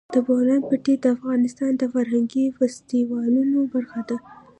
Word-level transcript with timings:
د 0.15 0.17
بولان 0.25 0.61
پټي 0.69 0.95
د 1.01 1.05
افغانستان 1.15 1.71
د 1.77 1.83
فرهنګي 1.93 2.45
فستیوالونو 2.57 3.59
برخه 3.73 4.01
ده. 4.09 4.17